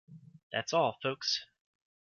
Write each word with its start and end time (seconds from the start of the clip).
That's 0.51 0.73
all 0.73 0.97
Folks! 1.03 1.45